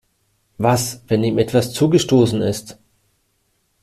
[0.57, 2.79] Was, wenn ihm etwas zugestoßen ist?